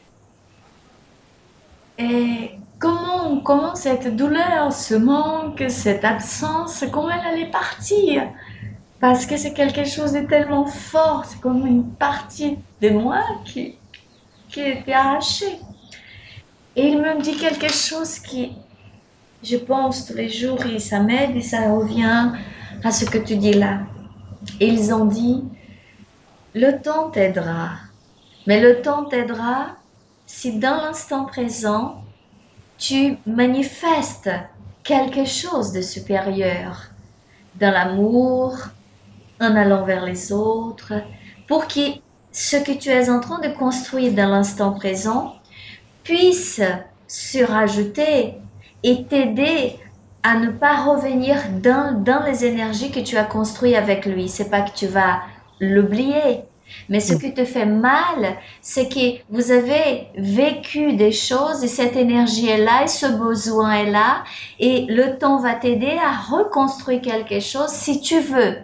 Et 1.98 2.52
comment, 2.80 3.40
comment 3.40 3.76
cette 3.76 4.16
douleur, 4.16 4.72
ce 4.72 4.96
manque, 4.96 5.64
cette 5.70 6.06
absence, 6.06 6.84
comment 6.92 7.10
elle 7.10 7.34
allait 7.34 7.52
partir? 7.52 8.24
Parce 9.00 9.26
que 9.26 9.38
c'est 9.38 9.54
quelque 9.54 9.86
chose 9.86 10.14
de 10.14 10.22
tellement 10.22 10.66
fort, 10.66 11.26
c'est 11.26 11.40
comme 11.40 11.66
une 11.66 11.88
partie 11.88 12.58
de 12.82 12.90
moi 12.90 13.24
qui, 13.46 13.76
qui 14.50 14.62
était 14.62 14.94
arrachée. 14.94 15.60
Et 16.76 16.88
il 16.88 17.02
me 17.02 17.22
dit 17.22 17.36
quelque 17.38 17.72
chose 17.72 18.20
qui, 18.20 18.54
je 19.44 19.58
pense, 19.58 20.06
tous 20.06 20.16
les 20.16 20.30
jours, 20.30 20.64
et 20.66 20.80
ça 20.80 21.00
m'aide 21.00 21.36
et 21.36 21.42
ça 21.42 21.72
revient 21.72 22.32
à 22.84 22.92
ce 22.92 23.06
que 23.06 23.18
tu 23.18 23.36
dis 23.38 23.54
là. 23.54 23.80
Ils 24.60 24.94
ont 24.94 25.06
dit, 25.06 25.44
le 26.54 26.80
temps 26.80 27.10
t'aidera. 27.10 27.72
Mais 28.46 28.62
le 28.62 28.82
temps 28.82 29.06
t'aidera 29.06 29.77
si 30.28 30.60
dans 30.60 30.76
l'instant 30.76 31.26
présent, 31.26 32.04
tu 32.78 33.18
manifestes 33.26 34.30
quelque 34.84 35.26
chose 35.26 35.72
de 35.72 35.82
supérieur 35.82 36.90
dans 37.56 37.72
l'amour, 37.72 38.56
en 39.42 39.56
allant 39.56 39.86
vers 39.86 40.06
les 40.06 40.32
autres, 40.32 40.94
pour 41.48 41.68
que 41.68 41.80
ce 42.32 42.58
que 42.58 42.74
tu 42.74 42.90
es 42.90 43.10
en 43.10 43.20
train 43.20 43.40
de 43.40 43.48
construire 43.48 44.14
dans 44.14 44.30
l'instant 44.30 44.74
présent 44.74 45.36
puisse 46.04 46.62
se 47.08 47.44
rajouter 47.44 48.36
et 48.84 49.06
t'aider 49.06 49.80
à 50.24 50.36
ne 50.36 50.50
pas 50.50 50.84
revenir 50.84 51.38
dans, 51.64 52.04
dans 52.04 52.24
les 52.24 52.46
énergies 52.46 52.92
que 52.92 53.00
tu 53.00 53.18
as 53.18 53.24
construites 53.24 53.76
avec 53.76 54.06
lui. 54.06 54.28
C'est 54.28 54.50
pas 54.50 54.62
que 54.62 54.76
tu 54.76 54.88
vas 54.88 55.22
l'oublier, 55.60 56.44
mais 56.90 57.00
ce 57.00 57.14
qui 57.14 57.34
te 57.34 57.46
fait 57.46 57.66
mal, 57.66 58.38
c'est 58.62 58.88
que 58.88 59.22
vous 59.30 59.52
avez 59.52 60.08
vécu 60.16 60.94
des 60.94 61.12
choses 61.12 61.64
et 61.64 61.68
cette 61.68 61.96
énergie 61.96 62.48
est 62.50 62.64
là 62.64 62.84
et 62.84 62.88
ce 62.88 63.06
besoin 63.06 63.74
est 63.74 63.92
là 63.92 64.24
et 64.60 64.86
le 64.88 65.18
temps 65.18 65.40
va 65.40 65.56
t'aider 65.56 65.98
à 65.98 66.12
reconstruire 66.12 67.02
quelque 67.02 67.40
chose 67.40 67.70
si 67.70 68.02
tu 68.02 68.20
veux, 68.20 68.58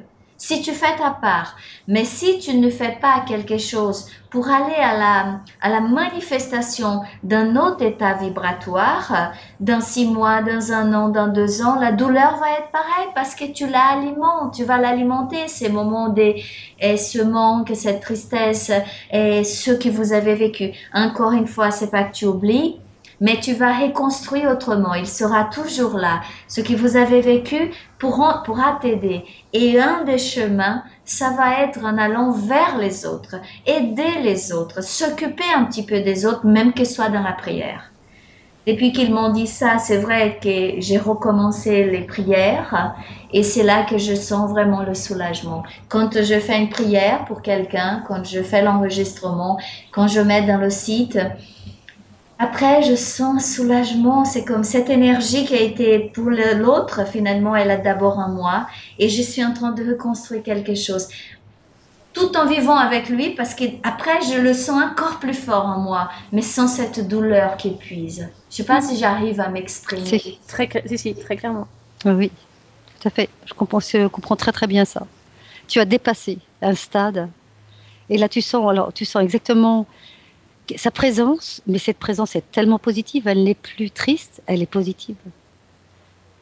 si 0.44 0.62
tu 0.62 0.74
fais 0.74 0.98
ta 0.98 1.12
part. 1.12 1.56
Mais 1.88 2.04
si 2.04 2.38
tu 2.38 2.58
ne 2.58 2.70
fais 2.70 2.98
pas 3.00 3.24
quelque 3.26 3.58
chose 3.58 4.08
pour 4.30 4.50
aller 4.50 4.76
à 4.76 4.98
la, 4.98 5.40
à 5.62 5.70
la 5.70 5.80
manifestation 5.80 7.02
d'un 7.24 7.56
autre 7.56 7.82
état 7.82 8.16
vibratoire, 8.16 9.32
dans 9.62 9.80
six 9.80 10.06
mois, 10.06 10.42
dans 10.42 10.74
un 10.74 10.94
an, 10.94 11.08
dans 11.08 11.30
deux 11.30 11.62
ans, 11.62 11.80
la 11.80 11.94
douleur 11.94 12.40
va 12.40 12.58
être 12.60 12.72
pareille 12.74 13.12
parce 13.16 13.36
que 13.36 13.46
tu 13.46 13.68
l'alimentes, 13.68 14.56
tu 14.56 14.66
vas 14.66 14.80
l'alimenter, 14.80 15.48
ces 15.48 15.70
moments 15.70 16.10
de, 16.10 16.34
et 16.82 16.98
ce 16.98 17.22
manque, 17.22 17.72
cette 17.74 18.02
tristesse, 18.02 18.70
et 19.12 19.46
ce 19.46 19.72
que 19.72 19.88
vous 19.88 20.12
avez 20.12 20.36
vécu. 20.36 20.72
Encore 20.94 21.32
une 21.32 21.48
fois, 21.48 21.72
c'est 21.72 21.90
pas 21.90 22.04
que 22.04 22.16
tu 22.16 22.26
oublies, 22.26 22.82
mais 23.24 23.40
tu 23.40 23.54
vas 23.54 23.80
reconstruire 23.80 24.50
autrement. 24.50 24.96
Il 24.96 25.08
sera 25.08 25.46
toujours 25.46 25.98
là. 25.98 26.20
Ce 26.50 26.60
que 26.60 26.74
vous 26.74 26.98
avez 26.98 27.22
vécu 27.22 27.72
pourra, 27.98 28.44
t'aider. 28.82 29.24
Et 29.54 29.80
un 29.80 30.04
des 30.04 30.18
chemins, 30.18 30.84
ça 31.06 31.30
va 31.30 31.62
être 31.62 31.86
en 31.86 31.98
allant 31.98 32.32
vers 32.32 32.78
les 32.78 33.06
autres, 33.06 33.38
aider 33.66 34.20
les 34.22 34.52
autres, 34.52 34.84
s'occuper 34.84 35.46
un 35.56 35.64
petit 35.64 35.86
peu 35.86 36.02
des 36.02 36.26
autres, 36.26 36.46
même 36.46 36.74
que 36.74 36.84
ce 36.84 36.96
soit 36.96 37.08
dans 37.08 37.24
la 37.24 37.32
prière. 37.32 37.94
Depuis 38.68 38.92
qu'ils 38.92 39.14
m'ont 39.14 39.32
dit 39.32 39.48
ça, 39.48 39.78
c'est 39.78 39.98
vrai 39.98 40.40
que 40.42 40.82
j'ai 40.82 40.98
recommencé 40.98 41.86
les 41.86 42.02
prières 42.02 42.94
et 43.32 43.44
c'est 43.44 43.64
là 43.64 43.84
que 43.84 43.98
je 43.98 44.16
sens 44.16 44.50
vraiment 44.52 44.84
le 44.84 44.96
soulagement. 44.96 45.64
Quand 45.88 46.22
je 46.22 46.40
fais 46.40 46.60
une 46.60 46.70
prière 46.70 47.24
pour 47.26 47.42
quelqu'un, 47.42 48.04
quand 48.06 48.26
je 48.26 48.42
fais 48.42 48.62
l'enregistrement, 48.62 49.58
quand 49.92 50.08
je 50.08 50.20
mets 50.20 50.46
dans 50.46 50.60
le 50.60 50.70
site, 50.70 51.18
après, 52.40 52.82
je 52.84 52.96
sens 52.96 53.36
un 53.36 53.40
soulagement. 53.40 54.26
C'est 54.26 54.44
comme 54.44 54.64
cette 54.64 54.90
énergie 54.90 55.46
qui 55.46 55.56
a 55.56 55.62
été 55.62 56.00
pour 56.00 56.30
l'autre, 56.30 57.08
finalement, 57.08 57.56
elle 57.56 57.72
a 57.72 57.78
d'abord 57.78 58.20
en 58.20 58.30
moi. 58.30 58.68
Et 59.00 59.10
je 59.10 59.22
suis 59.22 59.44
en 59.44 59.54
train 59.54 59.72
de 59.72 59.84
reconstruire 59.88 60.44
quelque 60.44 60.76
chose. 60.76 61.08
Tout 62.14 62.36
en 62.38 62.46
vivant 62.46 62.76
avec 62.76 63.10
lui, 63.10 63.32
parce 63.32 63.56
qu'après, 63.56 64.22
je 64.22 64.40
le 64.40 64.54
sens 64.54 64.84
encore 64.84 65.20
plus 65.20 65.34
fort 65.34 65.66
en 65.66 65.80
moi, 65.80 66.10
mais 66.32 66.44
sans 66.44 66.68
cette 66.68 67.08
douleur 67.08 67.58
qui 67.58 67.70
épuise. 67.70 68.30
Je 68.52 68.56
sais 68.56 68.66
pas 68.66 68.82
si 68.82 68.98
j'arrive 68.98 69.40
à 69.40 69.50
m'exprimer. 69.50 70.06
Si, 70.06 70.38
très, 70.48 70.70
si, 70.86 70.98
si, 70.98 71.16
très 71.16 71.38
clairement. 71.38 71.68
Oui, 72.06 72.32
tout 73.00 73.08
à 73.08 73.12
fait. 73.12 73.30
Je 73.46 73.54
comprends, 73.54 73.80
je 73.80 74.08
comprends 74.08 74.36
très 74.36 74.52
très 74.52 74.68
bien 74.68 74.86
ça. 74.86 75.08
Tu 75.68 75.80
as 75.80 75.86
dépassé 75.86 76.38
un 76.62 76.76
stade, 76.76 77.30
et 78.10 78.18
là 78.18 78.30
tu 78.30 78.42
sens, 78.42 78.70
alors 78.70 78.94
tu 78.94 79.06
sens 79.06 79.24
exactement 79.24 79.88
sa 80.76 80.92
présence, 80.92 81.62
mais 81.68 81.78
cette 81.78 81.98
présence 81.98 82.36
est 82.36 82.52
tellement 82.52 82.80
positive, 82.80 83.28
elle 83.28 83.44
n'est 83.44 83.56
plus 83.56 83.92
triste, 83.92 84.42
elle 84.46 84.62
est 84.62 84.70
positive. 84.70 85.16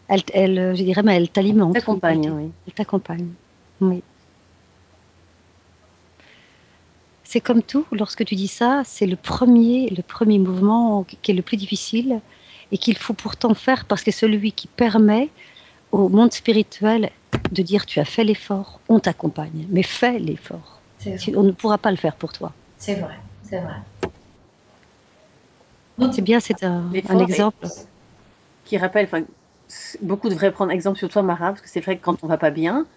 Elle, 0.07 0.21
elle 0.33 0.75
je 0.75 0.83
dirais, 0.83 1.03
mais 1.03 1.15
elle 1.15 1.29
t'alimente. 1.29 1.75
Elle 1.75 1.81
t'accompagne, 1.81 2.29
oui. 2.31 2.51
Elle 2.67 2.73
t'accompagne, 2.73 3.29
oui. 3.79 4.03
C'est 7.23 7.39
comme 7.39 7.63
tout, 7.63 7.85
lorsque 7.93 8.25
tu 8.25 8.35
dis 8.35 8.49
ça, 8.49 8.81
c'est 8.85 9.07
le 9.07 9.15
premier, 9.15 9.89
le 9.89 10.03
premier 10.03 10.37
mouvement 10.37 11.05
qui 11.21 11.31
est 11.31 11.33
le 11.33 11.41
plus 11.41 11.55
difficile 11.55 12.19
et 12.73 12.77
qu'il 12.77 12.97
faut 12.97 13.13
pourtant 13.13 13.53
faire 13.53 13.85
parce 13.85 14.03
que 14.03 14.11
celui 14.11 14.51
qui 14.51 14.67
permet 14.67 15.29
au 15.91 16.09
monde 16.09 16.33
spirituel 16.33 17.09
de 17.51 17.61
dire 17.61 17.85
tu 17.85 17.99
as 17.99 18.05
fait 18.05 18.25
l'effort, 18.25 18.81
on 18.89 18.99
t'accompagne, 18.99 19.65
mais 19.69 19.83
fais 19.83 20.19
l'effort. 20.19 20.81
On 21.35 21.43
ne 21.43 21.51
pourra 21.51 21.77
pas 21.77 21.91
le 21.91 21.97
faire 21.97 22.15
pour 22.15 22.33
toi. 22.33 22.51
C'est 22.77 22.95
vrai, 22.95 23.17
c'est 23.51 23.59
vrai. 23.59 23.75
C'est 26.13 26.21
bien, 26.21 26.39
c'est 26.39 26.63
un, 26.63 26.89
un, 27.09 27.19
exemple. 27.19 27.67
Qui 28.65 28.77
rappelle, 28.77 29.05
enfin, 29.05 29.23
beaucoup 30.01 30.29
devraient 30.29 30.51
prendre 30.51 30.71
exemple 30.71 30.97
sur 30.97 31.09
toi, 31.09 31.21
Mara, 31.21 31.49
parce 31.49 31.61
que 31.61 31.69
c'est 31.69 31.81
vrai 31.81 31.97
que 31.97 32.03
quand 32.03 32.23
on 32.23 32.27
va 32.27 32.37
pas 32.37 32.49
bien, 32.49 32.87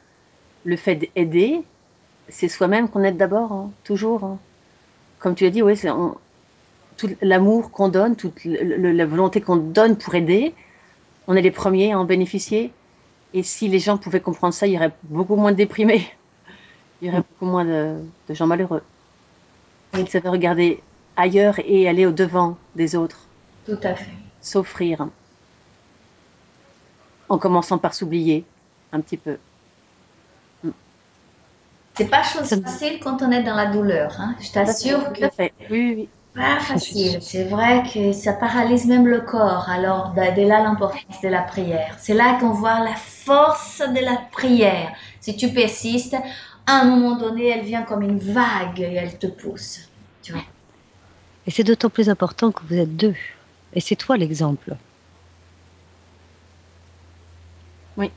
le 0.65 0.77
fait 0.77 0.95
d'aider, 0.95 1.63
c'est 2.29 2.49
soi-même 2.49 2.89
qu'on 2.89 3.03
aide 3.03 3.17
d'abord, 3.17 3.53
hein, 3.53 3.71
toujours. 3.83 4.25
Hein. 4.25 4.39
Comme 5.19 5.35
tu 5.35 5.45
as 5.45 5.51
dit, 5.51 5.61
oui, 5.61 5.77
c'est 5.77 5.91
tout 6.97 7.11
l'amour 7.21 7.73
qu'on 7.73 7.89
donne, 7.89 8.15
toute 8.17 8.45
le, 8.45 8.93
la 8.93 9.07
volonté 9.07 9.41
qu'on 9.41 9.57
donne 9.57 9.97
pour 9.97 10.15
aider, 10.15 10.55
on 11.27 11.35
est 11.35 11.43
les 11.43 11.51
premiers 11.51 11.93
à 11.93 11.99
en 11.99 12.05
bénéficier. 12.05 12.73
Et 13.35 13.43
si 13.43 13.67
les 13.69 13.81
gens 13.81 13.99
pouvaient 13.99 14.21
comprendre 14.21 14.55
ça, 14.55 14.67
il 14.69 14.75
y 14.75 14.77
aurait 14.77 14.93
beaucoup 15.03 15.35
moins 15.35 15.51
de 15.51 15.57
déprimés, 15.57 16.07
il 17.03 17.09
y 17.09 17.11
aurait 17.11 17.25
beaucoup 17.29 17.51
moins 17.51 17.65
de, 17.65 17.97
de 18.29 18.35
gens 18.35 18.47
malheureux. 18.47 18.83
Ils 19.97 20.09
savaient 20.09 20.29
regarder 20.29 20.83
ailleurs 21.17 21.57
et 21.65 21.89
aller 21.89 22.07
au 22.07 22.13
devant 22.13 22.57
des 22.75 22.97
autres. 22.97 23.27
Tout 23.67 23.79
à 23.83 23.95
fait. 23.95 24.11
S'offrir. 24.41 25.09
En 27.29 27.39
commençant 27.39 27.79
par 27.79 27.95
s'oublier 27.95 28.45
un 28.93 29.01
petit 29.01 29.17
peu. 29.17 29.39
C'est 31.97 32.11
pas 32.11 32.25
chose 32.25 32.49
facile 32.49 32.99
quand 33.01 33.23
on 33.23 33.31
est 33.31 33.45
dans 33.45 33.55
la 33.55 33.67
douleur. 33.67 34.17
Hein. 34.19 34.35
Je 34.41 34.51
t'assure 34.51 35.13
que 35.13 35.27
oui, 35.71 35.95
oui. 35.97 36.09
pas 36.35 36.59
facile. 36.59 37.19
C'est 37.23 37.45
vrai 37.45 37.85
que 37.93 38.13
ça 38.13 38.33
paralyse 38.33 38.87
même 38.87 39.07
le 39.07 39.21
corps. 39.21 39.69
Alors, 39.69 40.11
bah, 40.11 40.33
dès 40.33 40.45
là, 40.45 40.61
l'importance 40.61 41.21
de 41.23 41.29
la 41.29 41.43
prière. 41.43 41.97
C'est 42.01 42.15
là 42.15 42.39
qu'on 42.41 42.51
voit 42.51 42.81
la 42.81 42.97
force 42.97 43.81
de 43.81 44.01
la 44.01 44.19
prière. 44.33 44.93
Si 45.21 45.37
tu 45.37 45.51
persistes, 45.51 46.17
à 46.67 46.81
un 46.81 46.85
moment 46.85 47.17
donné, 47.17 47.49
elle 47.49 47.65
vient 47.65 47.83
comme 47.83 48.03
une 48.03 48.19
vague 48.19 48.81
et 48.81 48.95
elle 48.95 49.19
te 49.19 49.27
pousse. 49.27 49.89
Tu 50.23 50.33
vois. 50.33 50.45
Et 51.47 51.51
c'est 51.51 51.65
d'autant 51.65 51.91
plus 51.91 52.09
important 52.09 52.53
que 52.53 52.63
vous 52.67 52.77
êtes 52.77 52.97
deux. 52.97 53.15
Et 53.75 53.81
c'est 53.81 53.97
toi 53.97 54.17
l'exemple. 54.17 54.77
Oui. 57.97 58.11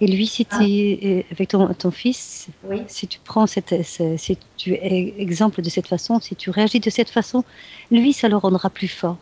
Et 0.00 0.06
lui, 0.06 0.26
si 0.26 0.44
tu 0.44 0.56
es 0.62 1.26
avec 1.30 1.48
ton, 1.48 1.72
ton 1.72 1.90
fils, 1.90 2.48
Oui. 2.64 2.82
si 2.88 3.06
tu 3.08 3.20
prends 3.20 3.46
cette, 3.46 3.74
si 3.84 4.38
tu 4.56 4.72
es 4.74 5.14
exemple 5.18 5.62
de 5.62 5.70
cette 5.70 5.86
façon, 5.86 6.20
si 6.20 6.36
tu 6.36 6.50
réagis 6.50 6.80
de 6.80 6.90
cette 6.90 7.10
façon, 7.10 7.44
lui, 7.90 8.12
ça 8.12 8.28
le 8.28 8.36
rendra 8.36 8.70
plus 8.70 8.88
fort. 8.88 9.18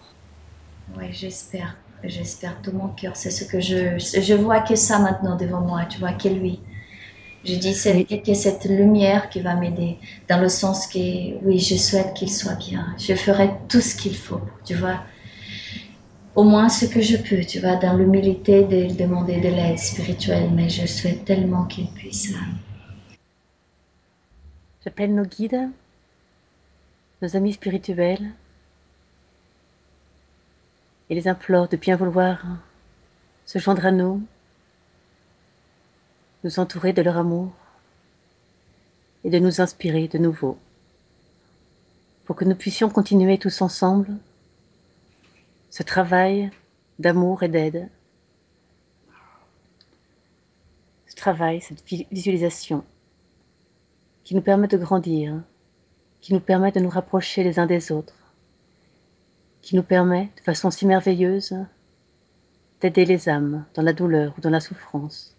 Oui, 0.96 1.12
j'espère. 1.12 1.76
J'espère 2.04 2.59
de 2.61 2.71
tout 2.71 2.76
mon 2.76 2.88
cœur. 2.88 3.16
C'est 3.16 3.30
ce 3.30 3.44
que 3.44 3.61
je, 3.61 3.99
je 3.99 4.35
vois 4.35 4.61
que 4.61 4.75
ça 4.76 4.99
maintenant 4.99 5.37
devant 5.37 5.61
moi. 5.61 5.85
Tu 5.87 5.99
vois, 5.99 6.12
que 6.12 6.28
lui. 6.28 6.61
Je 7.44 7.56
dis 7.56 7.75
c'est 7.75 8.04
que 8.04 8.35
cette 8.35 8.64
lumière 8.66 9.30
qui 9.30 9.40
va 9.40 9.54
m'aider, 9.56 9.99
dans 10.28 10.40
le 10.40 10.49
sens 10.49 10.87
que 10.88 10.99
oui, 11.44 11.59
je 11.59 11.76
souhaite 11.76 12.14
qu'il 12.14 12.30
soit 12.30 12.54
bien. 12.56 12.94
Je 12.99 13.14
ferai 13.14 13.50
tout 13.68 13.80
ce 13.80 13.97
qu'il 13.97 14.16
faut, 14.16 14.40
tu 14.64 14.75
vois. 14.75 15.00
Au 16.35 16.44
moins 16.44 16.68
ce 16.68 16.85
que 16.85 17.00
je 17.00 17.16
peux, 17.16 17.42
tu 17.42 17.59
vois, 17.59 17.76
dans 17.76 17.97
l'humilité 17.97 18.64
de 18.64 18.94
demander 18.94 19.40
de 19.40 19.49
l'aide 19.49 19.78
spirituelle, 19.78 20.50
mais 20.52 20.68
je 20.68 20.87
souhaite 20.87 21.25
tellement 21.25 21.64
qu'il 21.64 21.90
puisse. 21.90 22.32
euh, 22.32 22.37
J'appelle 24.85 25.14
nos 25.14 25.25
guides, 25.25 25.71
nos 27.23 27.37
amis 27.37 27.54
spirituels, 27.54 28.35
et 31.12 31.14
les 31.14 31.28
implore 31.28 31.69
de 31.69 31.76
bien 31.76 31.95
vouloir 31.95 32.42
se 33.45 33.59
joindre 33.59 33.85
à 33.85 33.90
nous, 33.90 34.23
nous 36.42 36.59
entourer 36.59 36.95
de 36.95 37.02
leur 37.02 37.19
amour 37.19 37.52
et 39.23 39.28
de 39.28 39.38
nous 39.38 39.61
inspirer 39.61 40.09
de 40.09 40.16
nouveau, 40.16 40.57
pour 42.25 42.35
que 42.35 42.47
nous 42.47 42.54
puissions 42.54 42.88
continuer 42.88 43.37
tous 43.37 43.61
ensemble 43.61 44.09
ce 45.69 45.83
travail 45.83 46.50
d'amour 46.99 47.42
et 47.42 47.49
d'aide, 47.50 47.90
ce 51.09 51.14
travail, 51.14 51.61
cette 51.61 51.87
vi- 51.87 52.07
visualisation 52.11 52.87
qui 54.25 54.35
nous 54.35 54.40
permet 54.40 54.66
de 54.66 54.78
grandir, 54.78 55.42
qui 56.23 56.33
nous 56.33 56.40
permet 56.40 56.73
de 56.73 56.81
nous 56.81 56.88
rapprocher 56.88 57.45
les 57.45 57.59
uns 57.59 57.66
des 57.66 57.92
autres, 57.92 58.14
qui 59.62 59.76
nous 59.76 59.83
permet 59.83 60.31
de 60.37 60.42
façon 60.42 60.71
si 60.71 60.87
merveilleuse 60.87 61.54
d'aider 62.81 63.04
les 63.04 63.28
âmes 63.28 63.64
dans 63.75 63.83
la 63.83 63.92
douleur 63.92 64.35
ou 64.37 64.40
dans 64.40 64.50
la 64.50 64.61
souffrance, 64.61 65.35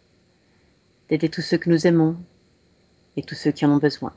d'aider 1.09 1.29
tous 1.29 1.41
ceux 1.41 1.57
que 1.57 1.69
nous 1.69 1.85
aimons, 1.85 2.17
et 3.15 3.21
tous 3.21 3.35
ceux 3.35 3.51
qui 3.51 3.65
en 3.65 3.71
ont 3.71 3.77
besoin. 3.77 4.13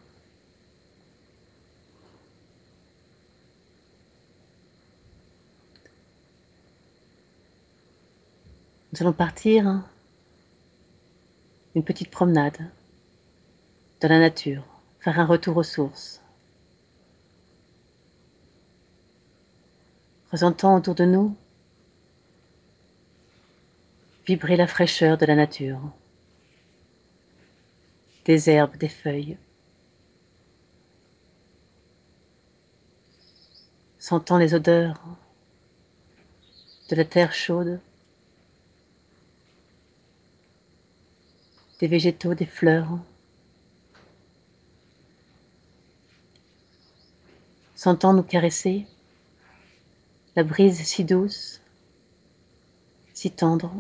Nous 8.92 9.02
allons 9.02 9.12
partir 9.12 9.82
une 11.74 11.84
petite 11.84 12.10
promenade 12.10 12.56
dans 14.00 14.08
la 14.08 14.18
nature, 14.18 14.62
faire 15.00 15.20
un 15.20 15.26
retour 15.26 15.58
aux 15.58 15.62
sources. 15.62 16.22
Ressentant 20.32 20.76
autour 20.76 20.94
de 20.94 21.04
nous 21.04 21.36
vibrer 24.26 24.56
la 24.56 24.66
fraîcheur 24.66 25.18
de 25.18 25.24
la 25.24 25.36
nature, 25.36 25.80
des 28.24 28.50
herbes, 28.50 28.76
des 28.76 28.88
feuilles. 28.88 29.36
Sentant 34.00 34.36
les 34.36 34.54
odeurs 34.54 35.00
de 36.88 36.96
la 36.96 37.04
terre 37.04 37.32
chaude, 37.32 37.80
des 41.78 41.86
végétaux, 41.86 42.34
des 42.34 42.46
fleurs. 42.46 42.98
Sentant 47.74 48.12
nous 48.12 48.22
caresser, 48.22 48.86
la 50.36 50.44
brise 50.44 50.82
si 50.82 51.02
douce, 51.02 51.62
si 53.14 53.30
tendre, 53.30 53.72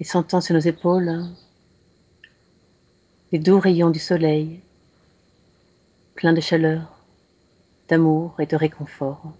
et 0.00 0.04
sentant 0.04 0.40
sur 0.40 0.54
nos 0.54 0.60
épaules 0.60 1.26
les 3.30 3.38
doux 3.38 3.60
rayons 3.60 3.90
du 3.90 3.98
soleil, 3.98 4.60
pleins 6.14 6.32
de 6.32 6.40
chaleur, 6.40 6.98
d'amour 7.88 8.40
et 8.40 8.46
de 8.46 8.56
réconfort. 8.56 9.34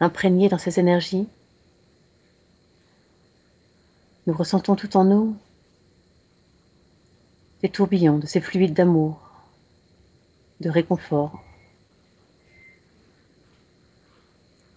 Imprégnés 0.00 0.48
dans 0.48 0.58
ces 0.58 0.80
énergies, 0.80 1.28
nous 4.26 4.34
ressentons 4.34 4.74
tout 4.74 4.96
en 4.96 5.04
nous 5.04 5.36
des 7.62 7.70
tourbillons 7.70 8.18
de 8.18 8.26
ces 8.26 8.40
fluides 8.40 8.74
d'amour, 8.74 9.30
de 10.60 10.70
réconfort. 10.70 11.42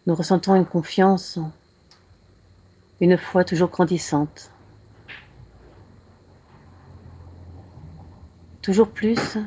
Nous 0.07 0.15
ressentons 0.15 0.55
une 0.55 0.65
confiance, 0.65 1.39
une 3.01 3.17
foi 3.17 3.43
toujours 3.43 3.69
grandissante. 3.69 4.51
Toujours 8.61 8.89
plus, 8.89 9.37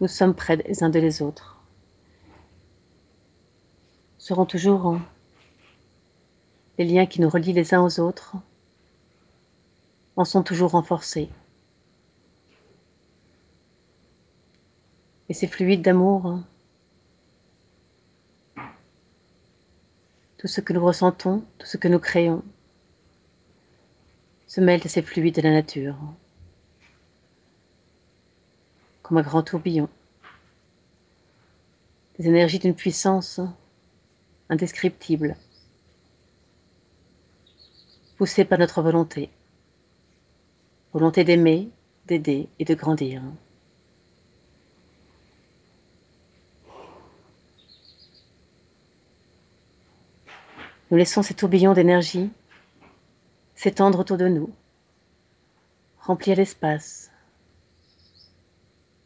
nous 0.00 0.08
sommes 0.08 0.34
près 0.34 0.56
les 0.56 0.82
uns 0.82 0.90
des 0.90 1.22
autres 1.22 1.54
seront 4.24 4.46
toujours 4.46 4.98
les 6.78 6.86
liens 6.86 7.04
qui 7.04 7.20
nous 7.20 7.28
relient 7.28 7.52
les 7.52 7.74
uns 7.74 7.82
aux 7.82 8.00
autres 8.00 8.36
en 10.16 10.24
sont 10.24 10.42
toujours 10.42 10.70
renforcés. 10.70 11.28
Et 15.34 15.36
ces 15.36 15.48
fluides 15.48 15.82
d'amour, 15.82 16.38
tout 20.38 20.46
ce 20.46 20.60
que 20.60 20.72
nous 20.72 20.84
ressentons, 20.84 21.42
tout 21.58 21.66
ce 21.66 21.76
que 21.76 21.88
nous 21.88 21.98
créons, 21.98 22.44
se 24.46 24.60
mêlent 24.60 24.82
à 24.84 24.88
ces 24.88 25.02
fluides 25.02 25.34
de 25.34 25.42
la 25.42 25.50
nature, 25.50 25.96
comme 29.02 29.16
un 29.16 29.22
grand 29.22 29.42
tourbillon, 29.42 29.88
des 32.16 32.28
énergies 32.28 32.60
d'une 32.60 32.76
puissance 32.76 33.40
indescriptible, 34.50 35.36
poussé 38.18 38.44
par 38.44 38.60
notre 38.60 38.82
volonté, 38.82 39.30
volonté 40.92 41.24
d'aimer, 41.24 41.70
d'aider 42.06 42.48
et 42.60 42.64
de 42.64 42.74
grandir. 42.74 43.20
Nous 50.94 50.98
laissons 50.98 51.24
ces 51.24 51.34
tourbillons 51.34 51.72
d'énergie 51.72 52.30
s'étendre 53.56 53.98
autour 53.98 54.16
de 54.16 54.28
nous, 54.28 54.54
remplir 55.98 56.36
l'espace 56.36 57.10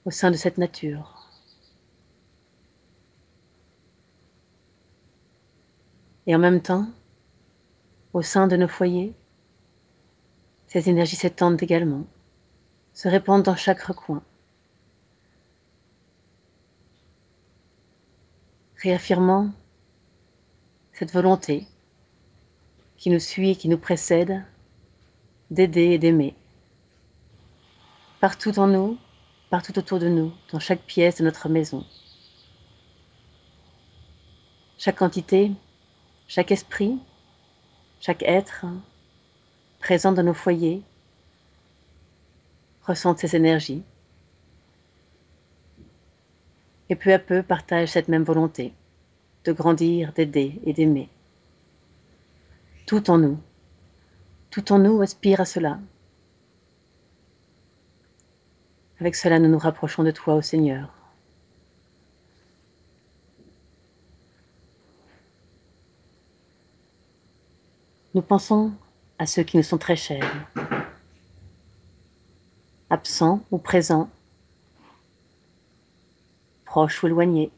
au 0.05 0.11
sein 0.11 0.31
de 0.31 0.37
cette 0.37 0.59
nature. 0.59 1.31
Et 6.27 6.37
en 6.37 6.38
même 6.38 6.61
temps, 6.61 6.87
au 8.12 8.20
sein 8.20 8.48
de 8.48 8.57
nos 8.57 8.68
foyers, 8.68 9.14
ces 10.66 10.90
énergies 10.90 11.16
s'étendent 11.16 11.62
également, 11.62 12.05
se 12.92 13.09
répandent 13.09 13.44
dans 13.44 13.57
chaque 13.57 13.81
recoin. 13.81 14.22
Réaffirmant 18.77 19.53
cette 20.92 21.14
volonté 21.14 21.66
qui 22.98 23.11
nous 23.11 23.20
suit 23.20 23.50
et 23.50 23.56
qui 23.56 23.68
nous 23.68 23.78
précède 23.78 24.44
d'aider 25.50 25.92
et 25.92 25.98
d'aimer. 25.98 26.34
Partout 28.20 28.58
en 28.58 28.66
nous, 28.66 28.98
partout 29.48 29.78
autour 29.78 29.98
de 29.98 30.08
nous, 30.08 30.32
dans 30.52 30.58
chaque 30.58 30.82
pièce 30.82 31.16
de 31.16 31.24
notre 31.24 31.48
maison. 31.48 31.87
Chaque 34.76 35.00
entité 35.00 35.52
chaque 36.28 36.52
esprit, 36.52 36.98
chaque 38.00 38.22
être 38.22 38.66
présent 39.80 40.12
dans 40.12 40.22
nos 40.22 40.34
foyers 40.34 40.82
ressent 42.82 43.16
ces 43.16 43.34
énergies 43.34 43.82
et 46.90 46.96
peu 46.96 47.14
à 47.14 47.18
peu 47.18 47.42
partage 47.42 47.88
cette 47.88 48.08
même 48.08 48.24
volonté 48.24 48.74
de 49.44 49.52
grandir, 49.52 50.12
d'aider 50.12 50.61
et 50.64 50.74
d'aimer. 50.74 51.08
Tout 52.88 53.11
en 53.11 53.18
nous, 53.18 53.38
tout 54.48 54.72
en 54.72 54.79
nous 54.79 55.03
aspire 55.03 55.42
à 55.42 55.44
cela. 55.44 55.79
Avec 58.98 59.14
cela, 59.14 59.38
nous 59.38 59.51
nous 59.51 59.59
rapprochons 59.59 60.05
de 60.05 60.11
toi, 60.11 60.37
ô 60.37 60.40
Seigneur. 60.40 60.90
Nous 68.14 68.22
pensons 68.22 68.72
à 69.18 69.27
ceux 69.27 69.42
qui 69.42 69.59
nous 69.59 69.62
sont 69.62 69.77
très 69.77 69.94
chers, 69.94 70.48
absents 72.88 73.44
ou 73.51 73.59
présents, 73.59 74.09
proches 76.64 77.03
ou 77.03 77.09
éloignés, 77.09 77.51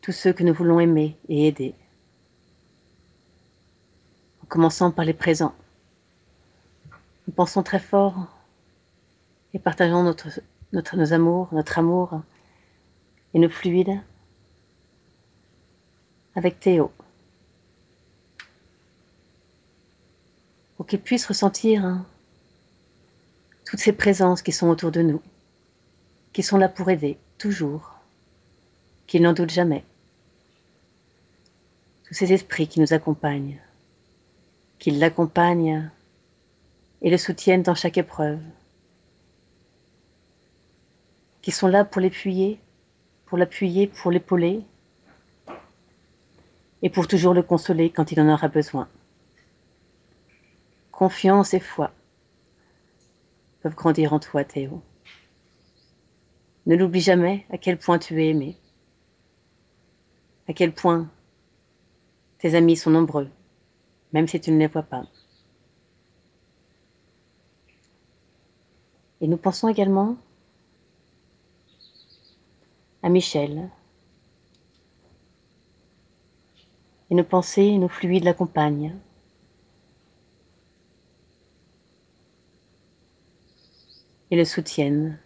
tous 0.00 0.10
ceux 0.10 0.32
que 0.32 0.42
nous 0.42 0.54
voulons 0.54 0.80
aimer 0.80 1.16
et 1.28 1.46
aider, 1.46 1.76
commençant 4.50 4.90
par 4.90 5.06
les 5.06 5.14
présents. 5.14 5.54
Nous 7.26 7.32
pensons 7.32 7.62
très 7.62 7.80
fort 7.80 8.26
et 9.54 9.58
partageons 9.58 10.14
nos 10.72 11.12
amours, 11.14 11.48
notre 11.52 11.78
amour 11.78 12.20
et 13.32 13.38
nos 13.38 13.48
fluides 13.48 13.98
avec 16.34 16.60
Théo. 16.60 16.92
pour 20.80 20.86
qu'ils 20.86 20.98
puissent 20.98 21.26
ressentir 21.26 21.84
hein, 21.84 22.06
toutes 23.66 23.80
ces 23.80 23.92
présences 23.92 24.40
qui 24.40 24.50
sont 24.50 24.68
autour 24.68 24.90
de 24.90 25.02
nous, 25.02 25.20
qui 26.32 26.42
sont 26.42 26.56
là 26.56 26.70
pour 26.70 26.88
aider, 26.88 27.18
toujours, 27.36 27.96
qu'ils 29.06 29.20
n'en 29.20 29.34
doutent 29.34 29.50
jamais. 29.50 29.84
Tous 32.04 32.14
ces 32.14 32.32
esprits 32.32 32.66
qui 32.66 32.80
nous 32.80 32.94
accompagnent, 32.94 33.60
qu'ils 34.80 34.98
l'accompagnent 34.98 35.88
et 37.02 37.10
le 37.10 37.16
soutiennent 37.16 37.62
dans 37.62 37.76
chaque 37.76 37.98
épreuve, 37.98 38.40
qui 41.42 41.52
sont 41.52 41.68
là 41.68 41.84
pour 41.84 42.00
l'appuyer, 42.00 42.58
pour 43.26 43.38
l'appuyer, 43.38 43.86
pour 43.86 44.10
l'épauler, 44.10 44.64
et 46.82 46.90
pour 46.90 47.06
toujours 47.06 47.34
le 47.34 47.42
consoler 47.42 47.90
quand 47.90 48.10
il 48.10 48.20
en 48.20 48.28
aura 48.28 48.48
besoin 48.48 48.88
confiance 51.00 51.54
et 51.54 51.60
foi 51.60 51.92
peuvent 53.62 53.74
grandir 53.74 54.12
en 54.12 54.20
toi, 54.20 54.44
Théo. 54.44 54.82
Ne 56.66 56.76
l'oublie 56.76 57.00
jamais 57.00 57.46
à 57.48 57.56
quel 57.56 57.78
point 57.78 57.98
tu 57.98 58.22
es 58.22 58.28
aimé. 58.28 58.58
à 60.46 60.52
quel 60.52 60.74
point 60.74 61.08
tes 62.38 62.54
amis 62.54 62.76
sont 62.76 62.90
nombreux, 62.90 63.30
même 64.12 64.28
si 64.28 64.40
tu 64.40 64.50
ne 64.50 64.58
les 64.58 64.66
vois 64.66 64.82
pas. 64.82 65.04
Et 69.20 69.28
nous 69.28 69.36
pensons 69.36 69.68
également 69.68 70.16
à 73.02 73.08
Michel. 73.08 73.68
Et 77.10 77.14
nos 77.14 77.24
pensées 77.24 77.62
et 77.62 77.78
nos 77.78 77.88
fluides 77.88 78.24
l'accompagnent. 78.24 78.96
Et 84.30 84.36
le 84.36 84.44
soutiennent, 84.44 85.18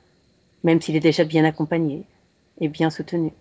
même 0.62 0.80
s'il 0.80 0.96
est 0.96 1.00
déjà 1.00 1.24
bien 1.24 1.44
accompagné 1.44 2.04
et 2.58 2.68
bien 2.68 2.88
soutenu. 2.88 3.32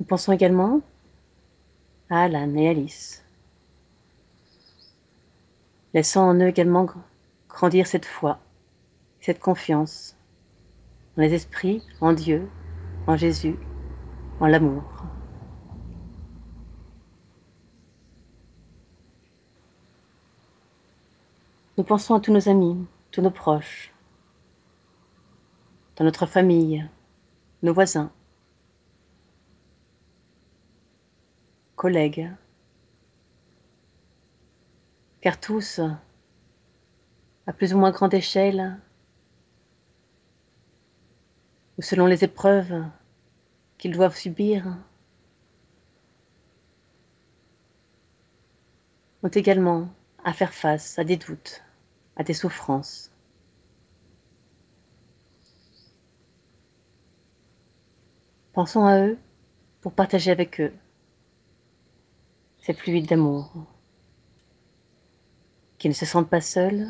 Nous 0.00 0.06
pensons 0.06 0.32
également 0.32 0.80
Alan 2.14 2.54
et 2.54 2.68
Alice, 2.68 3.24
laissant 5.94 6.28
en 6.28 6.34
eux 6.36 6.46
également 6.46 6.86
grandir 7.48 7.88
cette 7.88 8.06
foi, 8.06 8.38
cette 9.20 9.40
confiance 9.40 10.16
en 11.16 11.22
les 11.22 11.34
esprits, 11.34 11.82
en 12.00 12.12
Dieu, 12.12 12.48
en 13.08 13.16
Jésus, 13.16 13.56
en 14.38 14.46
l'amour. 14.46 14.84
Nous 21.76 21.84
pensons 21.84 22.14
à 22.14 22.20
tous 22.20 22.32
nos 22.32 22.48
amis, 22.48 22.86
tous 23.10 23.22
nos 23.22 23.32
proches, 23.32 23.92
dans 25.96 26.04
notre 26.04 26.26
famille, 26.26 26.88
nos 27.64 27.74
voisins, 27.74 28.12
collègues, 31.76 32.30
car 35.20 35.40
tous, 35.40 35.80
à 37.46 37.52
plus 37.52 37.74
ou 37.74 37.78
moins 37.78 37.90
grande 37.90 38.14
échelle, 38.14 38.78
ou 41.78 41.82
selon 41.82 42.06
les 42.06 42.24
épreuves 42.24 42.84
qu'ils 43.78 43.92
doivent 43.92 44.16
subir, 44.16 44.76
ont 49.22 49.28
également 49.28 49.88
à 50.22 50.32
faire 50.32 50.54
face 50.54 50.98
à 50.98 51.04
des 51.04 51.16
doutes, 51.16 51.62
à 52.16 52.22
des 52.22 52.34
souffrances. 52.34 53.10
Pensons 58.52 58.84
à 58.84 58.98
eux 59.00 59.18
pour 59.80 59.92
partager 59.92 60.30
avec 60.30 60.60
eux 60.60 60.72
ces 62.64 62.72
fluides 62.72 63.06
d'amour, 63.06 63.52
qu'ils 65.76 65.90
ne 65.90 65.94
se 65.94 66.06
sentent 66.06 66.30
pas 66.30 66.40
seuls 66.40 66.88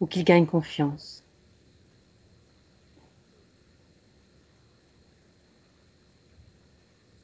ou 0.00 0.06
qu'ils 0.06 0.24
gagnent 0.24 0.46
confiance. 0.46 1.22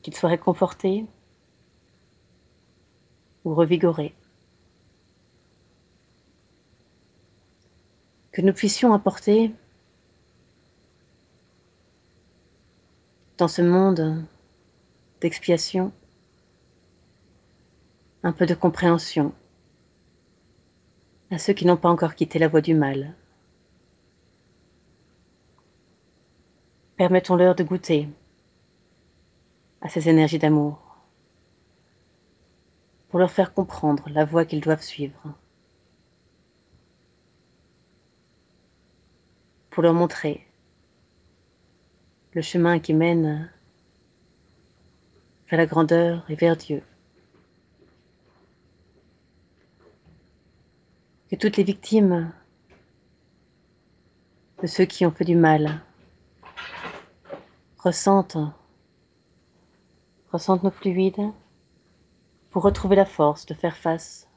qu'ils 0.02 0.14
soient 0.14 0.30
réconfortés 0.30 1.04
ou 3.44 3.52
revigorés. 3.56 4.14
Que 8.30 8.40
nous 8.40 8.52
puissions 8.52 8.94
apporter 8.94 9.50
dans 13.36 13.48
ce 13.48 13.62
monde 13.62 14.24
d'expiation 15.20 15.92
un 18.26 18.32
peu 18.32 18.44
de 18.44 18.54
compréhension 18.54 19.32
à 21.30 21.38
ceux 21.38 21.52
qui 21.52 21.64
n'ont 21.64 21.76
pas 21.76 21.90
encore 21.90 22.16
quitté 22.16 22.40
la 22.40 22.48
voie 22.48 22.60
du 22.60 22.74
mal. 22.74 23.14
Permettons-leur 26.96 27.54
de 27.54 27.62
goûter 27.62 28.08
à 29.80 29.88
ces 29.88 30.08
énergies 30.08 30.40
d'amour, 30.40 30.96
pour 33.10 33.20
leur 33.20 33.30
faire 33.30 33.54
comprendre 33.54 34.08
la 34.08 34.24
voie 34.24 34.44
qu'ils 34.44 34.60
doivent 34.60 34.82
suivre, 34.82 35.22
pour 39.70 39.84
leur 39.84 39.94
montrer 39.94 40.44
le 42.32 42.42
chemin 42.42 42.80
qui 42.80 42.92
mène 42.92 43.48
vers 45.48 45.60
la 45.60 45.66
grandeur 45.66 46.28
et 46.28 46.34
vers 46.34 46.56
Dieu. 46.56 46.82
Que 51.28 51.34
toutes 51.34 51.56
les 51.56 51.64
victimes 51.64 52.32
de 54.62 54.66
ceux 54.68 54.84
qui 54.84 55.04
ont 55.04 55.10
fait 55.10 55.24
du 55.24 55.34
mal 55.34 55.82
ressentent 57.78 58.38
ressentent 60.30 60.62
nos 60.62 60.70
fluides 60.70 61.32
pour 62.50 62.62
retrouver 62.62 62.94
la 62.94 63.04
force 63.04 63.44
de 63.46 63.54
faire 63.54 63.76
face 63.76 64.28